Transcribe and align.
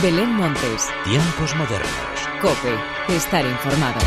Belén 0.00 0.30
Montes. 0.30 0.88
Tiempos 1.02 1.56
modernos. 1.56 1.90
Cope. 2.40 2.72
Estar 3.16 3.44
informado. 3.44 3.98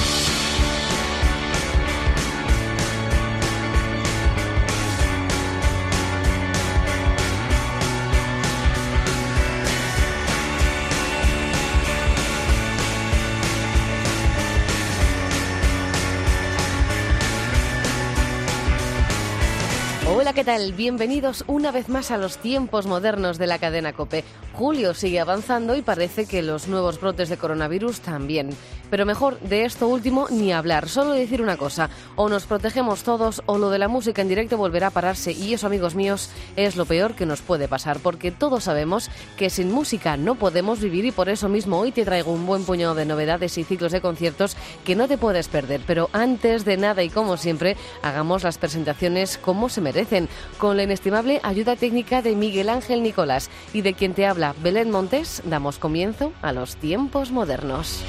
Hola, 20.13 20.33
¿qué 20.33 20.43
tal? 20.43 20.73
Bienvenidos 20.73 21.43
una 21.47 21.71
vez 21.71 21.89
más 21.89 22.11
a 22.11 22.17
los 22.17 22.37
tiempos 22.37 22.85
modernos 22.85 23.37
de 23.37 23.47
la 23.47 23.59
cadena 23.59 23.91
Cope. 23.91 24.23
Julio 24.53 24.93
sigue 24.93 25.19
avanzando 25.19 25.75
y 25.75 25.81
parece 25.81 26.25
que 26.25 26.41
los 26.41 26.67
nuevos 26.67 26.99
brotes 26.99 27.29
de 27.29 27.37
coronavirus 27.37 28.01
también. 28.01 28.49
Pero 28.89 29.05
mejor 29.05 29.39
de 29.39 29.63
esto 29.63 29.87
último 29.87 30.27
ni 30.29 30.51
hablar, 30.51 30.89
solo 30.89 31.13
decir 31.13 31.41
una 31.41 31.55
cosa, 31.55 31.89
o 32.17 32.27
nos 32.27 32.45
protegemos 32.45 33.03
todos 33.03 33.41
o 33.45 33.57
lo 33.57 33.69
de 33.69 33.79
la 33.79 33.87
música 33.87 34.21
en 34.21 34.27
directo 34.27 34.57
volverá 34.57 34.87
a 34.87 34.91
pararse 34.91 35.31
y 35.31 35.53
eso, 35.53 35.67
amigos 35.67 35.95
míos, 35.95 36.29
es 36.57 36.75
lo 36.75 36.85
peor 36.85 37.15
que 37.15 37.25
nos 37.25 37.41
puede 37.41 37.69
pasar, 37.69 37.99
porque 37.99 38.31
todos 38.31 38.65
sabemos 38.65 39.09
que 39.37 39.49
sin 39.49 39.71
música 39.71 40.17
no 40.17 40.35
podemos 40.35 40.81
vivir 40.81 41.05
y 41.05 41.11
por 41.11 41.29
eso 41.29 41.47
mismo 41.47 41.79
hoy 41.79 41.93
te 41.93 42.03
traigo 42.03 42.33
un 42.33 42.45
buen 42.45 42.65
puñado 42.65 42.93
de 42.93 43.05
novedades 43.05 43.57
y 43.57 43.63
ciclos 43.63 43.93
de 43.93 44.01
conciertos 44.01 44.57
que 44.83 44.97
no 44.97 45.07
te 45.07 45.17
puedes 45.17 45.47
perder. 45.47 45.81
Pero 45.87 46.09
antes 46.11 46.65
de 46.65 46.75
nada 46.75 47.01
y 47.01 47.09
como 47.09 47.37
siempre, 47.37 47.77
hagamos 48.01 48.43
las 48.43 48.57
presentaciones 48.57 49.37
como 49.37 49.69
se 49.69 49.79
merecen, 49.79 50.27
con 50.57 50.75
la 50.75 50.83
inestimable 50.83 51.39
ayuda 51.43 51.77
técnica 51.77 52.21
de 52.21 52.35
Miguel 52.35 52.67
Ángel 52.67 53.03
Nicolás 53.03 53.49
y 53.73 53.81
de 53.81 53.93
quien 53.93 54.13
te 54.13 54.25
habla 54.25 54.40
Belén 54.49 54.89
Montes, 54.89 55.43
damos 55.45 55.77
comienzo 55.77 56.33
a 56.41 56.51
los 56.51 56.75
tiempos 56.75 57.31
modernos. 57.31 58.03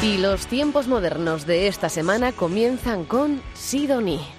Y 0.00 0.18
los 0.18 0.46
tiempos 0.46 0.86
modernos 0.86 1.46
de 1.46 1.66
esta 1.66 1.88
semana 1.88 2.30
comienzan 2.30 3.04
con 3.04 3.40
Sidonie. 3.64 4.33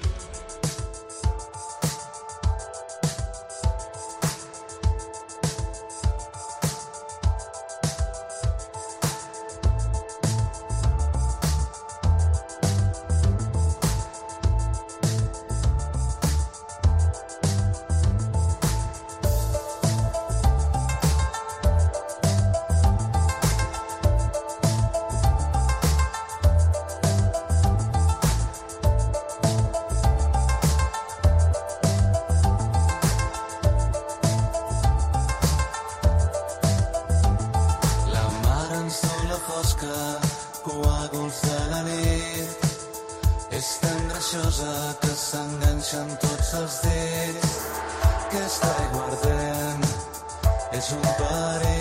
parell. 51.17 51.75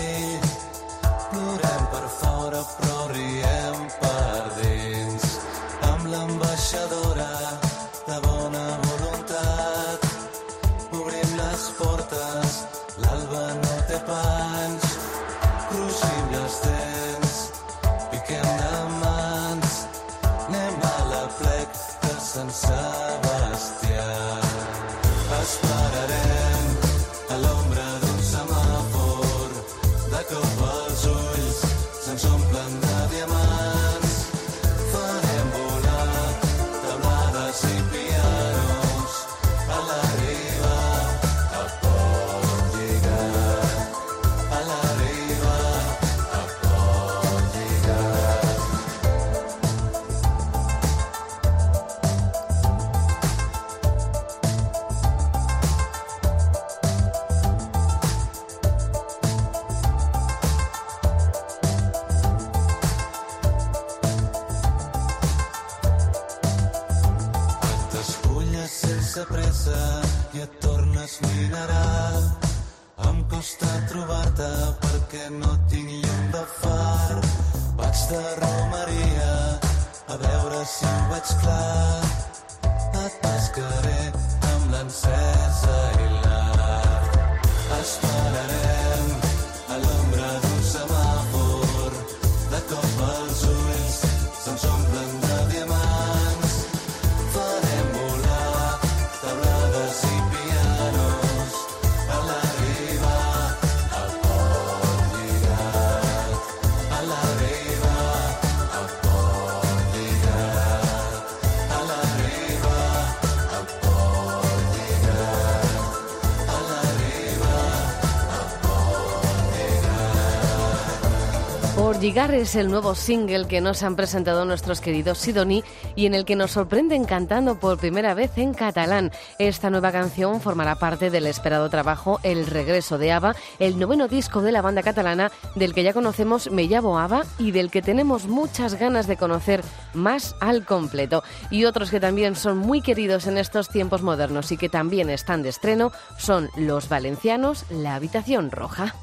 Llegar 122.05 122.35
es 122.35 122.55
el 122.55 122.69
nuevo 122.69 122.93
single 122.93 123.47
que 123.47 123.61
nos 123.61 123.81
han 123.81 123.95
presentado 123.95 124.45
nuestros 124.45 124.79
queridos 124.79 125.17
Sidoni 125.17 125.63
y 125.95 126.05
en 126.05 126.13
el 126.13 126.23
que 126.23 126.35
nos 126.35 126.51
sorprenden 126.51 127.03
cantando 127.05 127.59
por 127.59 127.79
primera 127.79 128.13
vez 128.13 128.37
en 128.37 128.53
catalán. 128.53 129.11
Esta 129.39 129.71
nueva 129.71 129.91
canción 129.91 130.39
formará 130.39 130.75
parte 130.75 131.09
del 131.09 131.25
esperado 131.25 131.67
trabajo 131.67 132.19
El 132.21 132.45
regreso 132.45 132.99
de 132.99 133.11
Ava, 133.11 133.35
el 133.57 133.79
noveno 133.79 134.07
disco 134.07 134.43
de 134.43 134.51
la 134.51 134.61
banda 134.61 134.83
catalana 134.83 135.31
del 135.55 135.73
que 135.73 135.81
ya 135.81 135.93
conocemos 135.93 136.51
Me 136.51 136.65
llamo 136.65 136.99
Ava 136.99 137.23
y 137.39 137.49
del 137.49 137.71
que 137.71 137.81
tenemos 137.81 138.27
muchas 138.27 138.75
ganas 138.75 139.07
de 139.07 139.17
conocer 139.17 139.63
más 139.95 140.35
al 140.41 140.63
completo. 140.63 141.23
Y 141.49 141.65
otros 141.65 141.89
que 141.89 141.99
también 141.99 142.35
son 142.35 142.59
muy 142.59 142.83
queridos 142.83 143.25
en 143.25 143.39
estos 143.39 143.69
tiempos 143.69 144.03
modernos 144.03 144.51
y 144.51 144.57
que 144.57 144.69
también 144.69 145.09
están 145.09 145.41
de 145.41 145.49
estreno 145.49 145.91
son 146.19 146.51
los 146.55 146.87
valencianos 146.87 147.65
La 147.71 147.95
Habitación 147.95 148.51
Roja. 148.51 148.93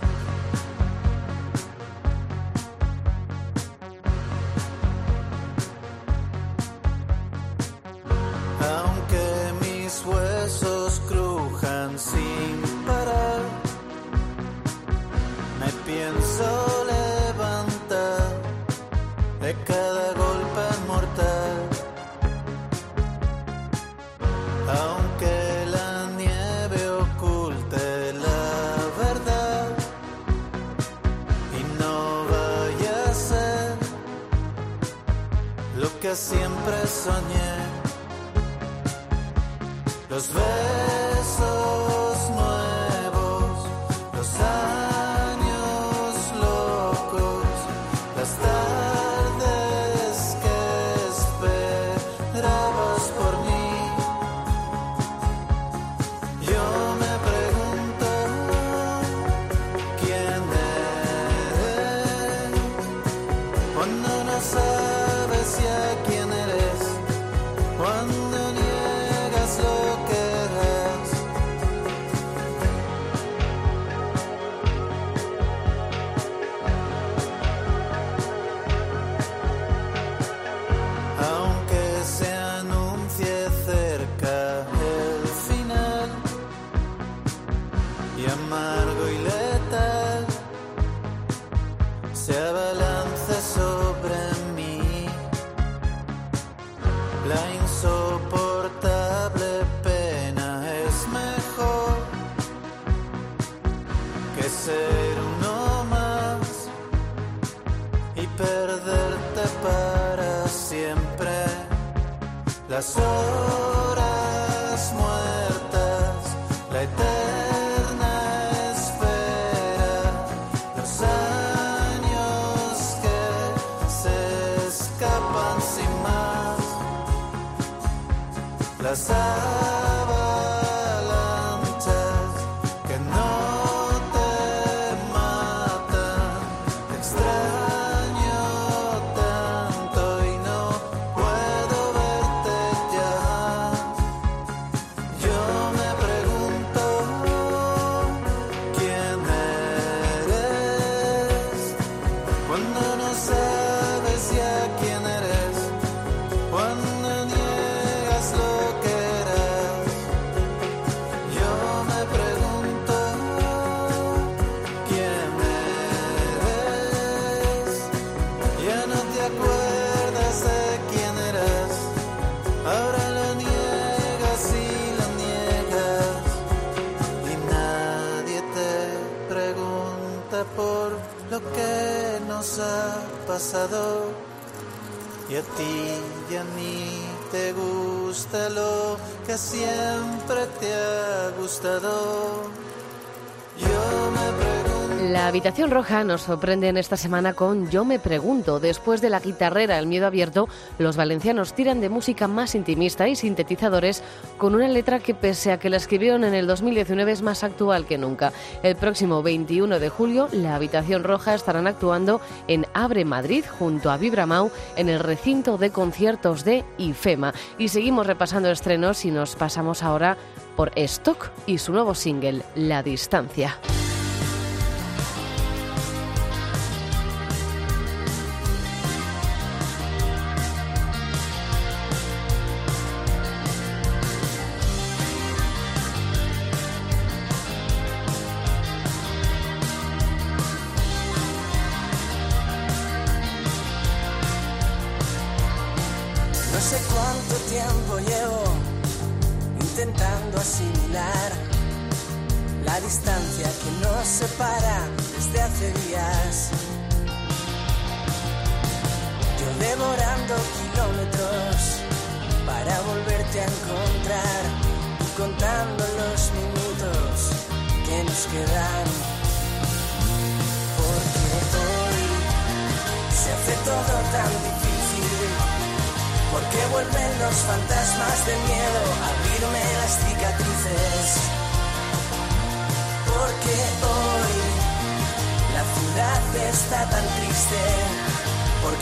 Habitación 195.52 195.70
roja 195.70 196.02
nos 196.02 196.22
sorprende 196.22 196.68
en 196.68 196.78
esta 196.78 196.96
semana 196.96 197.34
con 197.34 197.68
Yo 197.68 197.84
me 197.84 197.98
pregunto. 197.98 198.58
Después 198.58 199.02
de 199.02 199.10
la 199.10 199.20
guitarrera 199.20 199.78
El 199.78 199.86
miedo 199.86 200.06
abierto, 200.06 200.48
los 200.78 200.96
valencianos 200.96 201.52
tiran 201.52 201.82
de 201.82 201.90
música 201.90 202.26
más 202.26 202.54
intimista 202.54 203.06
y 203.06 203.16
sintetizadores 203.16 204.02
con 204.38 204.54
una 204.54 204.66
letra 204.68 204.98
que 204.98 205.12
pese 205.14 205.52
a 205.52 205.58
que 205.58 205.68
la 205.68 205.76
escribieron 205.76 206.24
en 206.24 206.32
el 206.32 206.46
2019 206.46 207.12
es 207.12 207.20
más 207.20 207.44
actual 207.44 207.84
que 207.84 207.98
nunca. 207.98 208.32
El 208.62 208.76
próximo 208.76 209.22
21 209.22 209.78
de 209.78 209.90
julio, 209.90 210.26
la 210.32 210.54
habitación 210.54 211.04
roja 211.04 211.34
estarán 211.34 211.66
actuando 211.66 212.22
en 212.48 212.64
Abre 212.72 213.04
Madrid 213.04 213.44
junto 213.58 213.90
a 213.90 213.98
Vibramau 213.98 214.50
en 214.76 214.88
el 214.88 215.00
recinto 215.00 215.58
de 215.58 215.68
conciertos 215.68 216.44
de 216.46 216.64
IFEMA. 216.78 217.34
Y 217.58 217.68
seguimos 217.68 218.06
repasando 218.06 218.50
estrenos 218.50 219.04
y 219.04 219.10
nos 219.10 219.36
pasamos 219.36 219.82
ahora 219.82 220.16
por 220.56 220.72
Stock 220.76 221.30
y 221.44 221.58
su 221.58 221.72
nuevo 221.72 221.94
single, 221.94 222.42
La 222.54 222.82
Distancia. 222.82 223.58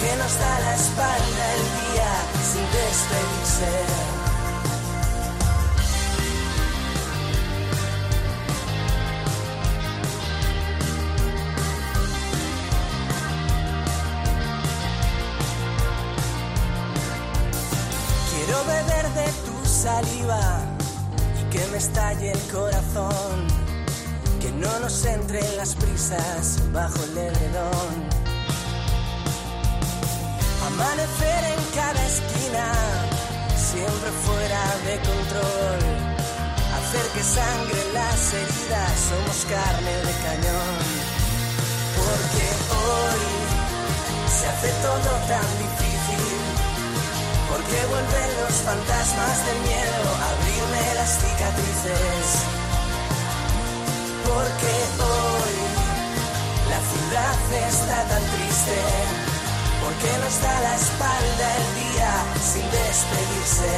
Porque 0.00 0.16
nos 0.16 0.38
da 0.38 0.61
la 0.61 0.75
espalda 0.76 1.54
el 1.57 1.62
día 1.76 2.11
sin 2.50 2.64
despedirse. 2.73 3.73
Quiero 18.30 18.64
beber 18.64 19.07
de 19.12 19.33
tu 19.45 19.69
saliva 19.69 20.61
que 21.50 21.66
me 21.66 21.76
estalle 21.76 22.33
el 22.33 22.40
corazón, 22.50 23.47
que 24.40 24.50
no 24.52 24.80
nos 24.80 25.04
entren 25.04 25.45
las 25.59 25.75
prisas 25.75 26.59
bajo 26.73 27.04
el 27.04 27.19
edredón. 27.19 28.20
Amanecer 30.80 31.44
en 31.44 31.62
cada 31.76 32.02
esquina, 32.06 32.66
siempre 33.54 34.10
fuera 34.25 34.64
de 34.87 34.96
control. 35.10 35.80
Hacer 36.76 37.06
que 37.12 37.22
sangre 37.22 37.80
las 37.92 38.32
heridas, 38.32 38.92
somos 39.10 39.38
carne 39.44 39.92
de 40.08 40.14
cañón. 40.25 40.80
Porque 42.00 42.46
hoy 42.80 43.25
se 44.32 44.46
hace 44.49 44.70
todo 44.80 45.10
tan 45.28 45.49
difícil. 45.60 46.32
Porque 47.50 47.76
vuelven 47.92 48.30
los 48.40 48.54
fantasmas 48.64 49.37
del 49.46 49.58
miedo 49.68 50.02
a 50.16 50.26
abrirme 50.32 50.94
las 50.94 51.10
cicatrices. 51.20 52.26
Porque 54.25 54.75
hoy 54.96 55.56
la 56.72 56.80
ciudad 56.88 57.68
está 57.68 57.99
tan 58.08 58.25
triste. 58.32 59.20
Porque 60.00 60.19
nos 60.19 60.40
da 60.40 60.61
la 60.61 60.75
espalda 60.76 61.57
el 61.57 61.69
día 61.75 62.12
sin 62.40 62.62
despedirse. 62.71 63.76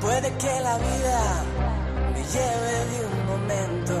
Puede 0.00 0.36
que 0.36 0.60
la 0.60 0.78
vida 0.78 1.44
me 2.14 2.22
lleve 2.22 2.74
de 2.92 3.06
un 3.06 3.26
momento 3.26 3.94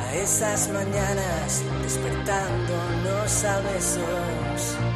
a 0.00 0.14
esas 0.14 0.68
mañanas 0.70 1.62
despertándonos 1.82 3.44
a 3.44 3.60
besos. 3.60 4.93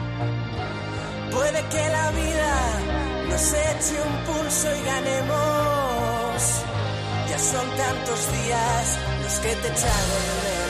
Puede 1.31 1.61
que 1.69 1.89
la 1.89 2.11
vida 2.11 2.53
nos 3.29 3.53
eche 3.53 3.97
un 4.09 4.17
pulso 4.25 4.69
y 4.75 4.83
ganemos. 4.85 6.43
Ya 7.29 7.39
son 7.39 7.67
tantos 7.77 8.21
días 8.33 8.99
los 9.23 9.35
que 9.41 9.55
te 9.57 9.69
echan 9.69 10.07
de 10.45 10.68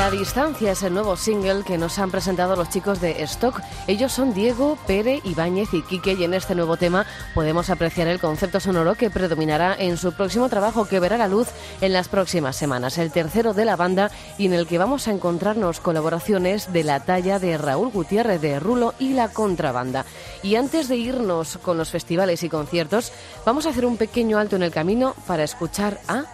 La 0.00 0.10
distancia 0.10 0.72
es 0.72 0.82
el 0.82 0.94
nuevo 0.94 1.14
single 1.14 1.62
que 1.62 1.76
nos 1.76 1.98
han 1.98 2.10
presentado 2.10 2.56
los 2.56 2.70
chicos 2.70 3.02
de 3.02 3.22
Stock. 3.24 3.60
Ellos 3.86 4.10
son 4.10 4.32
Diego, 4.32 4.78
Pere, 4.86 5.20
Ibáñez 5.24 5.74
y 5.74 5.82
Quique 5.82 6.14
y 6.14 6.24
en 6.24 6.32
este 6.32 6.54
nuevo 6.54 6.78
tema 6.78 7.04
podemos 7.34 7.68
apreciar 7.68 8.08
el 8.08 8.18
concepto 8.18 8.60
sonoro 8.60 8.94
que 8.94 9.10
predominará 9.10 9.76
en 9.78 9.98
su 9.98 10.14
próximo 10.14 10.48
trabajo 10.48 10.86
que 10.86 11.00
verá 11.00 11.18
la 11.18 11.28
luz 11.28 11.48
en 11.82 11.92
las 11.92 12.08
próximas 12.08 12.56
semanas, 12.56 12.96
el 12.96 13.12
tercero 13.12 13.52
de 13.52 13.66
la 13.66 13.76
banda 13.76 14.10
y 14.38 14.46
en 14.46 14.54
el 14.54 14.66
que 14.66 14.78
vamos 14.78 15.06
a 15.06 15.10
encontrarnos 15.10 15.80
colaboraciones 15.80 16.72
de 16.72 16.82
la 16.82 17.00
talla 17.00 17.38
de 17.38 17.58
Raúl 17.58 17.90
Gutiérrez 17.90 18.40
de 18.40 18.58
Rulo 18.58 18.94
y 18.98 19.12
la 19.12 19.28
contrabanda. 19.28 20.06
Y 20.42 20.54
antes 20.54 20.88
de 20.88 20.96
irnos 20.96 21.58
con 21.58 21.76
los 21.76 21.90
festivales 21.90 22.42
y 22.42 22.48
conciertos, 22.48 23.12
vamos 23.44 23.66
a 23.66 23.68
hacer 23.68 23.84
un 23.84 23.98
pequeño 23.98 24.38
alto 24.38 24.56
en 24.56 24.62
el 24.62 24.70
camino 24.70 25.14
para 25.26 25.44
escuchar 25.44 26.00
a 26.08 26.24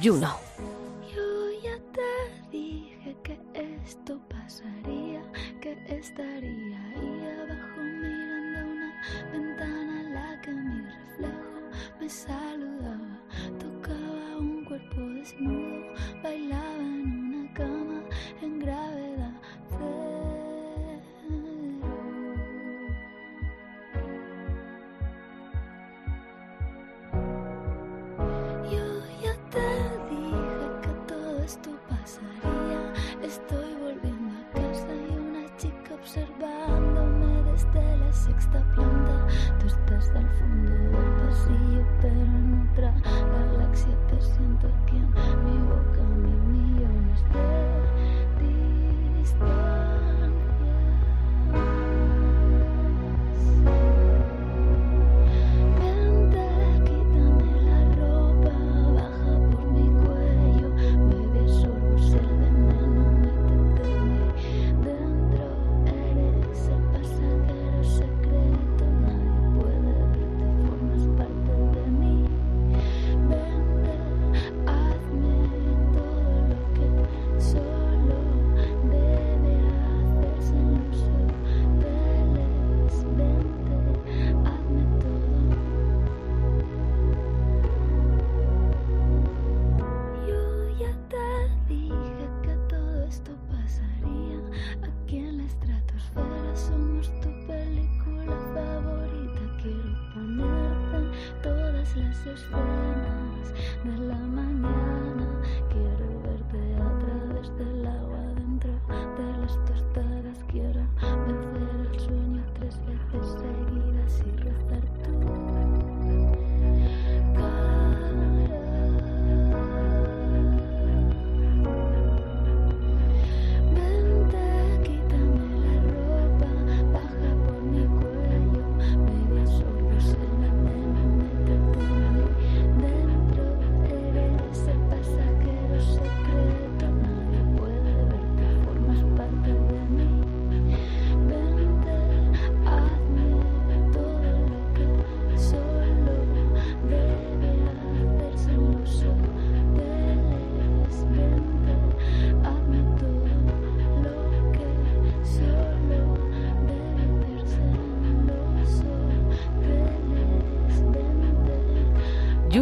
Juno. 0.00 0.45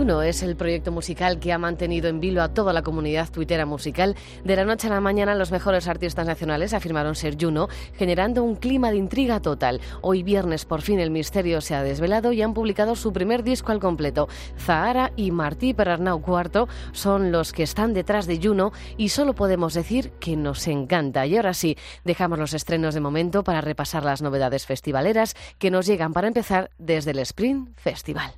21 0.05 0.23
es 0.23 0.43
el 0.43 0.55
proyecto 0.55 0.93
musical 0.93 1.39
que 1.41 1.51
ha 1.51 1.57
mantenido 1.57 2.09
en 2.09 2.21
vilo 2.21 2.43
a 2.43 2.53
toda 2.53 2.75
la 2.75 2.83
comunidad 2.83 3.31
tuitera 3.31 3.65
musical. 3.65 4.17
De 4.45 4.55
la 4.55 4.67
noche 4.67 4.89
a 4.89 4.91
la 4.91 5.01
mañana 5.01 5.35
los 5.35 5.51
mejores 5.51 5.89
artistas 5.89 6.27
nacionales 6.27 6.75
afirmaron 6.75 7.15
ser 7.15 7.39
Juno, 7.41 7.69
generando 7.95 8.43
un 8.43 8.57
clima 8.57 8.91
de 8.91 8.99
intriga 8.99 9.41
total. 9.41 9.81
Hoy 10.03 10.23
viernes 10.23 10.67
por 10.67 10.83
fin 10.83 11.01
el 11.01 11.11
misterio 11.11 11.63
se 11.63 11.75
ha 11.75 11.83
desvelado 11.83 12.33
y 12.33 12.43
han 12.43 12.53
publicado 12.53 12.97
su 12.97 13.15
primer 13.15 13.45
disco 13.45 13.73
al 13.73 13.81
completo. 13.81 14.29
Zahara 14.59 15.11
y 15.17 15.31
Martí 15.31 15.73
Perarnau 15.73 16.21
Cuarto 16.21 16.69
son 16.93 17.33
los 17.33 17.53
que 17.53 17.63
están 17.63 17.95
detrás 17.95 18.27
de 18.27 18.39
Juno 18.43 18.73
y 18.99 19.09
solo 19.09 19.33
podemos 19.33 19.73
decir 19.73 20.11
que 20.21 20.37
nos 20.37 20.67
encanta. 20.67 21.25
Y 21.25 21.37
ahora 21.37 21.55
sí, 21.55 21.79
dejamos 22.05 22.39
los 22.39 22.53
estrenos 22.53 22.93
de 22.93 23.01
momento 23.01 23.43
para 23.43 23.63
repasar 23.63 24.05
las 24.05 24.21
novedades 24.21 24.67
festivaleras 24.67 25.35
que 25.59 25.71
nos 25.71 25.87
llegan 25.87 26.13
para 26.13 26.29
empezar 26.29 26.71
desde 26.77 27.13
el 27.13 27.21
Spring 27.21 27.69
Festival. 27.77 28.35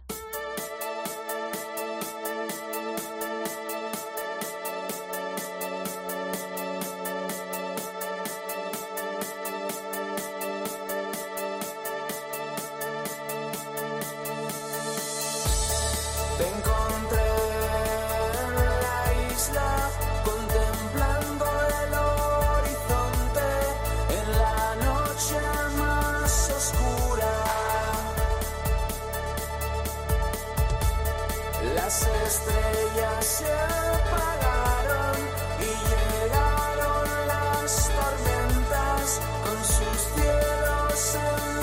Las 31.96 32.04
estrellas 32.04 33.24
se 33.24 33.50
apagaron 33.50 35.16
y 35.60 35.64
llegaron 35.88 37.08
las 37.26 37.88
tormentas 37.88 39.20
con 39.42 39.58
sus 39.64 39.98
cielos 40.12 41.00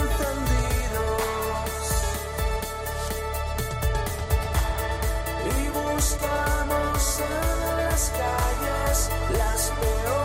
encendidos. 0.01 1.11
y 5.45 5.69
buscamos 5.69 7.19
en 7.19 7.77
las 7.77 8.01
calles 8.09 8.97
las 9.37 9.61
peores 9.69 10.22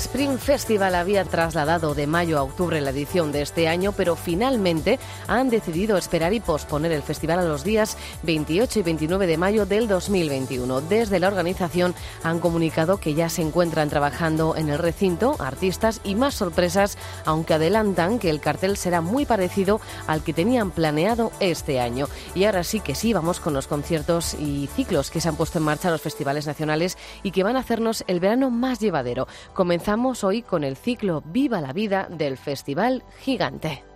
Spring 0.00 0.38
Festival 0.38 0.94
había 0.94 1.26
trasladado 1.26 1.94
de 1.94 2.06
mayo 2.06 2.38
a 2.38 2.42
octubre 2.42 2.80
la 2.80 2.88
edición 2.88 3.32
de 3.32 3.42
este 3.42 3.68
año, 3.68 3.92
pero 3.92 4.16
finalmente 4.16 4.98
han 5.28 5.50
decidido 5.50 5.98
esperar 5.98 6.32
y 6.32 6.40
posponer 6.40 6.90
el 6.92 7.02
festival 7.02 7.40
a 7.40 7.44
los 7.44 7.64
días 7.64 7.98
28 8.22 8.78
y 8.78 8.82
29 8.82 9.26
de 9.26 9.36
mayo 9.36 9.66
del 9.66 9.88
2021. 9.88 10.80
Desde 10.80 11.20
la 11.20 11.28
organización 11.28 11.94
han 12.22 12.40
comunicado 12.40 12.96
que 12.96 13.12
ya 13.12 13.28
se 13.28 13.42
encuentran 13.42 13.90
trabajando 13.90 14.56
en 14.56 14.70
el 14.70 14.78
recinto 14.78 15.36
artistas 15.38 16.00
y 16.02 16.14
más 16.14 16.34
sorpresas, 16.34 16.96
aunque 17.26 17.54
adelantan 17.54 18.18
que 18.18 18.30
el 18.30 18.40
cartel 18.40 18.78
será 18.78 19.02
muy 19.02 19.26
parecido 19.26 19.82
al 20.06 20.22
que 20.22 20.32
tenían 20.32 20.70
planeado 20.70 21.30
este 21.40 21.78
año. 21.78 22.08
Y 22.34 22.44
ahora 22.44 22.64
sí 22.64 22.80
que 22.80 22.94
sí, 22.94 23.12
vamos 23.12 23.38
con 23.38 23.52
los 23.52 23.66
conciertos 23.66 24.32
y 24.32 24.66
ciclos 24.74 25.10
que 25.10 25.20
se 25.20 25.28
han 25.28 25.36
puesto 25.36 25.58
en 25.58 25.64
marcha 25.64 25.90
los 25.90 26.00
festivales 26.00 26.46
nacionales 26.46 26.96
y 27.22 27.32
que 27.32 27.42
van 27.42 27.56
a 27.56 27.60
hacernos 27.60 28.02
el 28.06 28.18
verano 28.18 28.50
más 28.50 28.80
llevadero. 28.80 29.28
Comenzamos 29.54 30.22
hoy 30.24 30.42
con 30.42 30.64
el 30.64 30.76
ciclo 30.76 31.22
Viva 31.26 31.60
la 31.60 31.72
Vida 31.72 32.08
del 32.08 32.36
Festival 32.36 33.02
Gigante. 33.20 33.89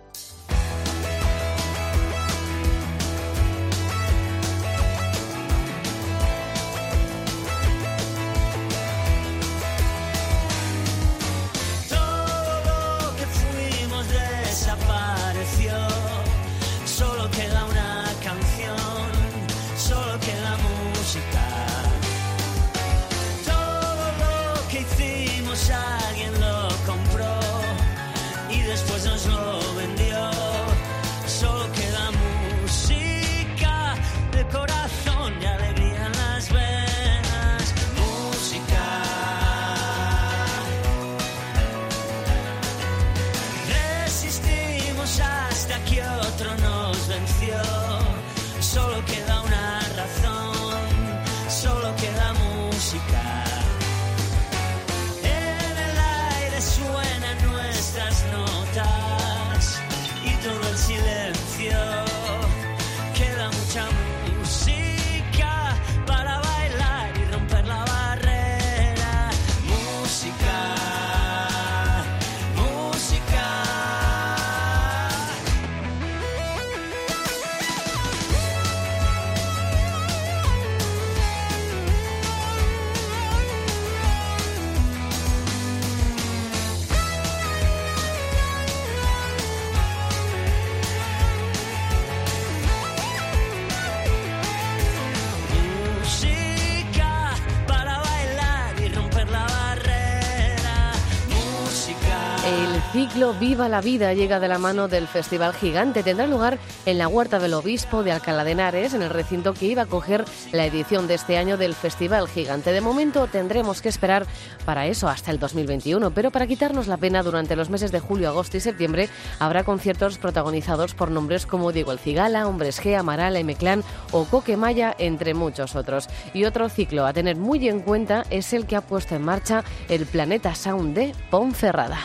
Viva 103.33 103.69
la 103.69 103.81
Vida 103.81 104.13
llega 104.13 104.39
de 104.39 104.47
la 104.47 104.57
mano 104.57 104.87
del 104.87 105.07
Festival 105.07 105.53
Gigante. 105.53 106.03
Tendrá 106.03 106.27
lugar 106.27 106.59
en 106.85 106.97
la 106.97 107.07
Huerta 107.07 107.39
del 107.39 107.53
Obispo 107.53 108.03
de 108.03 108.11
Alcalá 108.11 108.43
de 108.43 108.51
Henares, 108.51 108.93
en 108.93 109.01
el 109.01 109.09
recinto 109.09 109.53
que 109.53 109.65
iba 109.65 109.83
a 109.83 109.85
coger 109.85 110.25
la 110.51 110.65
edición 110.65 111.07
de 111.07 111.15
este 111.15 111.37
año 111.37 111.57
del 111.57 111.73
Festival 111.73 112.27
Gigante. 112.27 112.71
De 112.71 112.81
momento 112.81 113.27
tendremos 113.27 113.81
que 113.81 113.89
esperar 113.89 114.25
para 114.65 114.87
eso 114.87 115.07
hasta 115.07 115.31
el 115.31 115.39
2021, 115.39 116.11
pero 116.11 116.31
para 116.31 116.47
quitarnos 116.47 116.87
la 116.87 116.97
pena 116.97 117.23
durante 117.23 117.55
los 117.55 117.69
meses 117.69 117.91
de 117.91 117.99
julio, 117.99 118.29
agosto 118.29 118.57
y 118.57 118.59
septiembre 118.59 119.09
habrá 119.39 119.63
conciertos 119.63 120.17
protagonizados 120.17 120.93
por 120.93 121.09
nombres 121.09 121.45
como 121.45 121.71
Diego 121.71 121.91
El 121.91 121.99
Cigala, 121.99 122.47
Hombres 122.47 122.81
G, 122.81 122.97
Amaral, 122.97 123.35
M-Clan 123.37 123.83
o 124.11 124.25
Coquemaya, 124.25 124.95
entre 124.97 125.33
muchos 125.33 125.75
otros. 125.75 126.07
Y 126.33 126.45
otro 126.45 126.69
ciclo 126.69 127.05
a 127.05 127.13
tener 127.13 127.37
muy 127.37 127.67
en 127.67 127.81
cuenta 127.81 128.25
es 128.29 128.53
el 128.53 128.65
que 128.65 128.75
ha 128.75 128.81
puesto 128.81 129.15
en 129.15 129.23
marcha 129.23 129.63
el 129.89 130.05
Planeta 130.05 130.53
Sound 130.53 130.95
de 130.95 131.13
Ponferrada. 131.29 131.99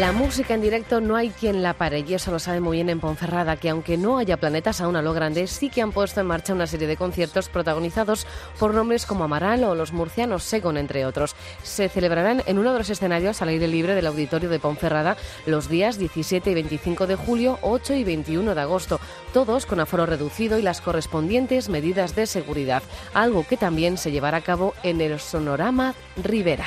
La 0.00 0.10
música 0.10 0.54
en 0.54 0.60
directo 0.60 1.00
no 1.00 1.14
hay 1.14 1.30
quien 1.30 1.62
la 1.62 1.74
pare 1.74 2.00
y 2.00 2.14
eso 2.14 2.32
lo 2.32 2.40
sabe 2.40 2.58
muy 2.58 2.78
bien 2.78 2.88
en 2.88 2.98
Ponferrada, 2.98 3.56
que 3.56 3.70
aunque 3.70 3.96
no 3.96 4.18
haya 4.18 4.36
planetas 4.36 4.80
aún 4.80 4.96
a 4.96 5.02
lo 5.02 5.12
grande, 5.12 5.46
sí 5.46 5.70
que 5.70 5.82
han 5.82 5.92
puesto 5.92 6.20
en 6.20 6.26
marcha 6.26 6.52
una 6.52 6.66
serie 6.66 6.88
de 6.88 6.96
conciertos 6.96 7.48
protagonizados 7.48 8.26
por 8.58 8.74
nombres 8.74 9.06
como 9.06 9.22
Amaral 9.22 9.62
o 9.62 9.76
los 9.76 9.92
murcianos 9.92 10.42
Segon, 10.42 10.78
entre 10.78 11.06
otros. 11.06 11.36
Se 11.62 11.88
celebrarán 11.88 12.42
en 12.46 12.58
uno 12.58 12.72
de 12.72 12.80
los 12.80 12.90
escenarios 12.90 13.40
al 13.40 13.50
aire 13.50 13.68
libre 13.68 13.94
del 13.94 14.08
auditorio 14.08 14.48
de 14.48 14.58
Ponferrada 14.58 15.16
los 15.46 15.68
días 15.68 15.96
17 15.96 16.50
y 16.50 16.54
25 16.54 17.06
de 17.06 17.14
julio, 17.14 17.60
8 17.62 17.94
y 17.94 18.02
21 18.02 18.52
de 18.52 18.60
agosto, 18.60 18.98
todos 19.32 19.64
con 19.64 19.78
aforo 19.78 20.06
reducido 20.06 20.58
y 20.58 20.62
las 20.62 20.80
correspondientes 20.80 21.68
medidas 21.68 22.16
de 22.16 22.26
seguridad, 22.26 22.82
algo 23.12 23.46
que 23.46 23.56
también 23.56 23.96
se 23.96 24.10
llevará 24.10 24.38
a 24.38 24.44
cabo 24.44 24.74
en 24.82 25.00
el 25.00 25.20
Sonorama 25.20 25.94
Rivera. 26.16 26.66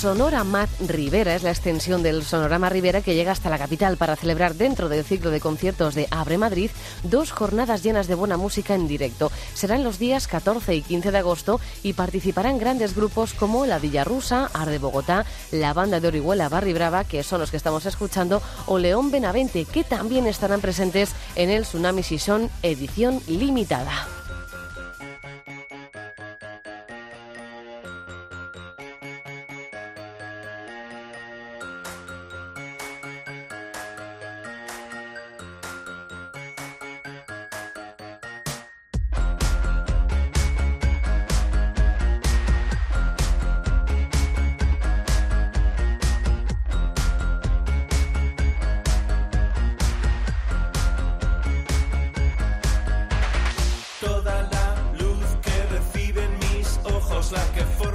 Sonora 0.00 0.44
Mat 0.44 0.70
Rivera 0.88 1.34
es 1.34 1.42
la 1.42 1.50
extensión 1.50 2.02
del 2.02 2.24
Sonorama 2.24 2.70
Rivera 2.70 3.02
que 3.02 3.14
llega 3.14 3.32
hasta 3.32 3.50
la 3.50 3.58
capital 3.58 3.98
para 3.98 4.16
celebrar 4.16 4.54
dentro 4.54 4.88
del 4.88 5.04
ciclo 5.04 5.30
de 5.30 5.40
conciertos 5.40 5.94
de 5.94 6.08
Abre 6.10 6.38
Madrid 6.38 6.70
dos 7.02 7.32
jornadas 7.32 7.82
llenas 7.82 8.06
de 8.06 8.14
buena 8.14 8.38
música 8.38 8.74
en 8.74 8.88
directo. 8.88 9.30
Serán 9.52 9.84
los 9.84 9.98
días 9.98 10.26
14 10.26 10.74
y 10.74 10.80
15 10.80 11.10
de 11.10 11.18
agosto 11.18 11.60
y 11.82 11.92
participarán 11.92 12.56
grandes 12.56 12.96
grupos 12.96 13.34
como 13.34 13.66
La 13.66 13.78
Villa 13.78 14.02
Rusa, 14.04 14.48
Arde 14.54 14.78
Bogotá, 14.78 15.26
la 15.50 15.74
banda 15.74 16.00
de 16.00 16.08
Orihuela 16.08 16.48
Barri 16.48 16.72
Brava, 16.72 17.04
que 17.04 17.22
son 17.22 17.40
los 17.40 17.50
que 17.50 17.58
estamos 17.58 17.84
escuchando, 17.84 18.40
o 18.64 18.78
León 18.78 19.10
Benavente, 19.10 19.66
que 19.66 19.84
también 19.84 20.26
estarán 20.26 20.62
presentes 20.62 21.10
en 21.36 21.50
el 21.50 21.64
Tsunami 21.64 22.02
Season 22.02 22.48
edición 22.62 23.20
limitada. 23.26 24.19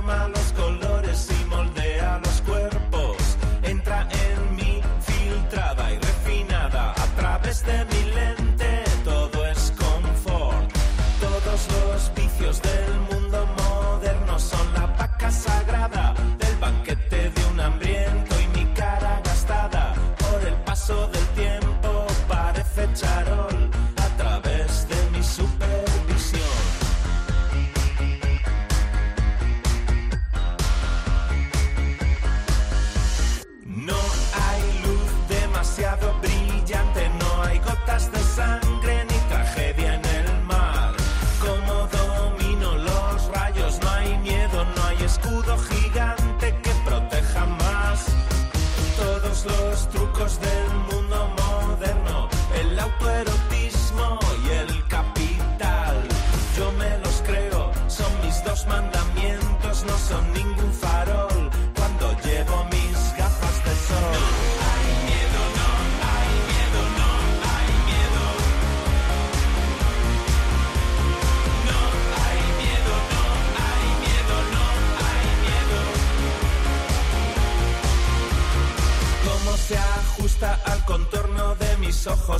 La 0.05 0.44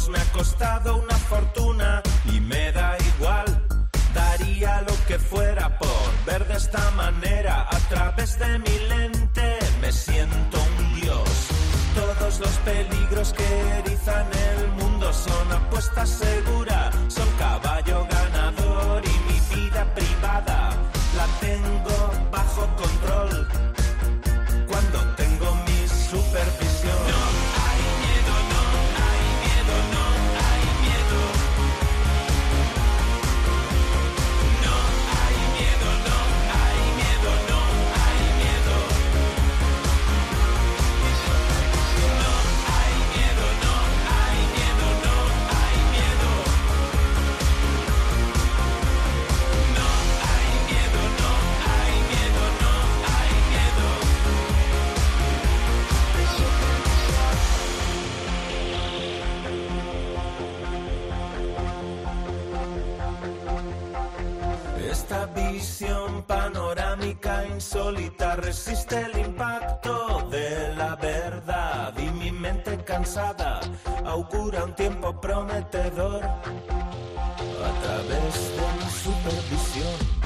me 0.09 0.19
ha 0.19 0.31
costado 0.31 1.04
Esta 65.07 65.27
visión 65.27 66.23
panorámica 66.23 67.45
insólita 67.45 68.37
resiste 68.37 69.01
el 69.01 69.19
impacto 69.19 70.27
de 70.31 70.73
la 70.75 70.95
verdad 70.95 71.93
y 71.95 72.09
mi 72.09 72.31
mente 72.31 72.83
cansada 72.83 73.59
augura 74.03 74.63
un 74.63 74.73
tiempo 74.73 75.21
prometedor 75.21 76.23
a 76.23 76.41
través 77.83 78.33
de 78.57 78.65
mi 78.79 78.89
supervisión. 78.89 80.24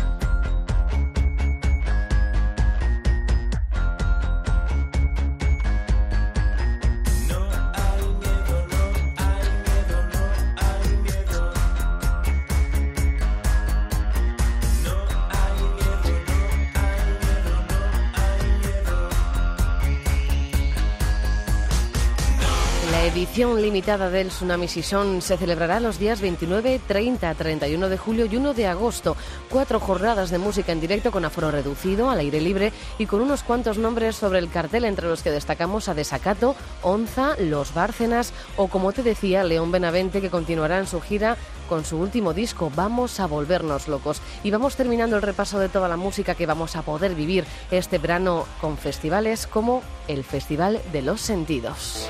Edición 23.20 23.62
limitada 23.62 24.10
del 24.10 24.30
Tsunami 24.30 24.70
Season 24.70 25.22
se 25.22 25.36
celebrará 25.36 25.82
los 25.82 26.00
días 26.00 26.22
29, 26.22 26.80
30, 26.88 27.34
31 27.34 27.90
de 27.90 27.98
julio 27.98 28.26
y 28.26 28.38
1 28.38 28.54
de 28.54 28.66
agosto. 28.66 29.18
Cuatro 29.50 29.82
jornadas 29.82 30.30
de 30.30 30.38
música 30.38 30.72
en 30.72 30.80
directo 30.80 31.12
con 31.12 31.26
aforo 31.26 31.52
reducido, 31.52 32.10
al 32.10 32.20
aire 32.20 32.40
libre 32.40 32.72
y 32.98 33.08
con 33.08 33.20
unos 33.20 33.44
cuantos 33.44 33.78
nombres 33.78 34.16
sobre 34.16 34.40
el 34.40 34.50
cartel, 34.50 34.86
entre 34.86 35.10
los 35.10 35.22
que 35.22 35.32
destacamos 35.32 35.90
a 35.90 35.94
Desacato, 35.94 36.56
Onza, 36.82 37.36
Los 37.38 37.74
Bárcenas 37.74 38.32
o, 38.56 38.70
como 38.70 38.94
te 38.94 39.04
decía, 39.04 39.44
León 39.44 39.74
Benavente, 39.74 40.22
que 40.22 40.30
continuará 40.30 40.80
en 40.80 40.88
su 40.88 41.02
gira 41.02 41.36
con 41.68 41.84
su 41.84 41.98
último 41.98 42.34
disco, 42.34 42.72
Vamos 42.74 43.20
a 43.20 43.28
volvernos 43.28 43.90
locos. 43.90 44.22
Y 44.44 44.52
vamos 44.52 44.78
terminando 44.78 45.18
el 45.18 45.22
repaso 45.24 45.60
de 45.60 45.68
toda 45.68 45.90
la 45.90 45.98
música 45.98 46.36
que 46.36 46.46
vamos 46.46 46.78
a 46.78 46.84
poder 46.84 47.16
vivir 47.16 47.44
este 47.70 47.98
verano 47.98 48.46
con 48.62 48.78
festivales 48.78 49.46
como 49.46 49.84
el 50.08 50.24
Festival 50.24 50.80
de 50.94 51.02
los 51.02 51.20
Sentidos. 51.20 52.10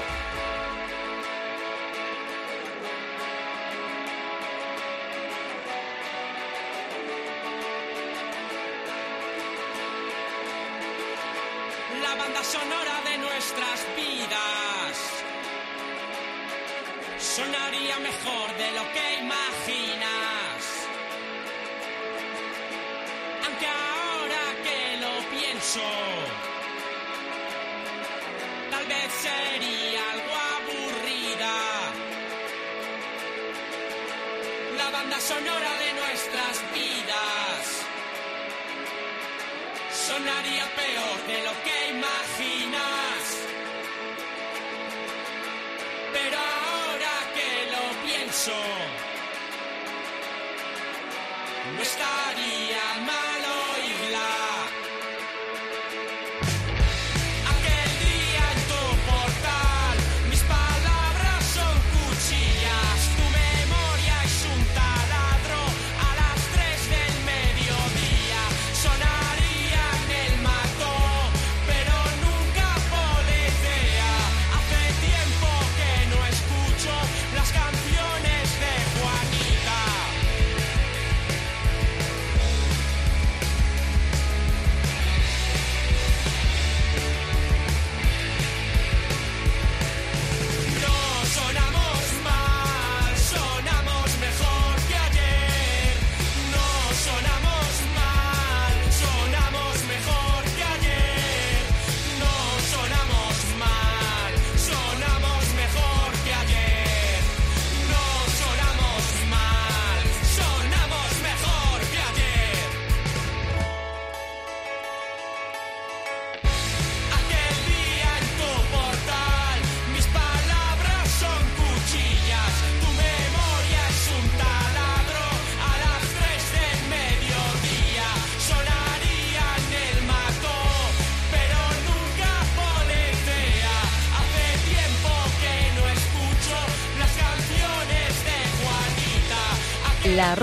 Banda 12.20 12.44
sonora 12.44 12.96
de 13.10 13.18
nuestras 13.18 13.80
vidas. 13.96 14.96
Sonaría 17.18 17.98
mejor 18.00 18.48
de 18.62 18.70
lo 18.78 18.84
que 18.94 19.06
imaginas. 19.24 20.62
Aunque 23.46 23.68
ahora 23.68 24.44
que 24.66 24.82
lo 25.04 25.14
pienso, 25.36 25.88
tal 28.72 28.86
vez 28.94 29.10
sería 29.28 30.02
algo 30.16 30.34
aburrida. 30.58 31.56
La 34.78 34.90
banda 34.98 35.20
sonora 35.22 35.72
de 35.84 35.90
nuestras 36.02 36.56
vidas 36.74 37.80
sonaría 40.10 40.66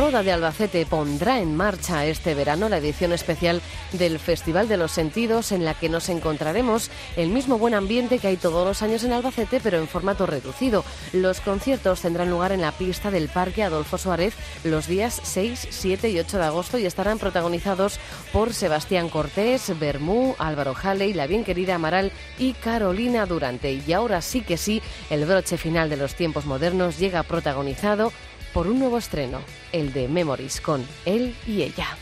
La 0.07 0.13
Roda 0.13 0.23
de 0.23 0.33
Albacete 0.33 0.87
pondrá 0.87 1.41
en 1.41 1.57
marcha 1.57 2.07
este 2.07 2.35
verano 2.35 2.69
la 2.69 2.79
edición 2.79 3.13
especial 3.13 3.61
del 3.91 4.21
Festival 4.21 4.69
de 4.69 4.77
los 4.77 4.93
Sentidos 4.93 5.51
en 5.51 5.65
la 5.65 5.75
que 5.75 5.89
nos 5.89 6.09
encontraremos 6.09 6.93
el 7.17 7.31
mismo 7.31 7.59
buen 7.59 7.75
ambiente 7.75 8.21
que 8.21 8.29
hay 8.29 8.37
todos 8.37 8.65
los 8.65 8.83
años 8.83 9.03
en 9.03 9.13
Albacete 9.13 9.59
pero 9.61 9.79
en 9.79 9.89
formato 9.89 10.25
reducido. 10.25 10.85
Los 11.13 11.41
conciertos 11.41 12.03
tendrán 12.03 12.31
lugar 12.31 12.53
en 12.53 12.61
la 12.61 12.71
pista 12.71 13.11
del 13.11 13.29
Parque 13.29 13.65
Adolfo 13.65 13.99
Suárez 13.99 14.35
los 14.63 14.87
días 14.87 15.21
6, 15.25 15.67
7 15.71 16.09
y 16.09 16.21
8 16.21 16.39
de 16.39 16.45
agosto 16.45 16.79
y 16.79 16.87
estarán 16.87 17.19
protagonizados 17.19 17.99
por 18.33 18.55
Sebastián 18.55 19.09
Cortés, 19.09 19.77
Bermú, 19.77 20.37
Álvaro 20.39 20.75
Jale 20.75 21.09
y 21.09 21.15
la 21.15 21.27
bien 21.27 21.43
querida 21.43 21.75
Amaral 21.75 22.13
y 22.39 22.53
Carolina 22.53 23.27
Durante. 23.27 23.73
Y 23.73 23.93
ahora 23.93 24.23
sí 24.23 24.43
que 24.43 24.57
sí, 24.57 24.81
el 25.11 25.27
broche 25.27 25.57
final 25.57 25.91
de 25.91 25.97
los 25.97 26.15
tiempos 26.15 26.45
modernos 26.45 26.97
llega 26.97 27.25
protagonizado 27.25 28.13
por 28.57 28.69
un 28.69 28.79
nuevo 28.79 28.97
estreno, 28.97 29.41
el 29.71 29.93
de 29.93 30.09
Memories 30.09 30.63
con 30.63 30.83
él 31.05 31.37
y 31.47 31.61
ella. 31.61 31.99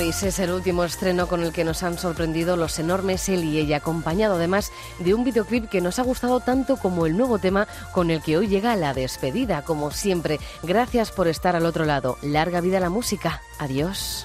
Es 0.00 0.38
el 0.38 0.52
último 0.52 0.84
estreno 0.84 1.26
con 1.26 1.42
el 1.42 1.52
que 1.52 1.64
nos 1.64 1.82
han 1.82 1.98
sorprendido 1.98 2.56
los 2.56 2.78
enormes 2.78 3.28
él 3.28 3.44
y 3.44 3.58
ella, 3.58 3.76
acompañado 3.76 4.36
además 4.36 4.72
de 4.98 5.12
un 5.12 5.22
videoclip 5.22 5.68
que 5.68 5.82
nos 5.82 5.98
ha 5.98 6.02
gustado 6.02 6.40
tanto 6.40 6.78
como 6.78 7.04
el 7.04 7.14
nuevo 7.14 7.38
tema 7.38 7.68
con 7.92 8.10
el 8.10 8.22
que 8.22 8.38
hoy 8.38 8.48
llega 8.48 8.74
la 8.74 8.94
despedida. 8.94 9.60
Como 9.60 9.90
siempre, 9.90 10.40
gracias 10.62 11.12
por 11.12 11.28
estar 11.28 11.56
al 11.56 11.66
otro 11.66 11.84
lado. 11.84 12.16
Larga 12.22 12.62
vida 12.62 12.80
la 12.80 12.88
música. 12.88 13.42
Adiós. 13.58 14.24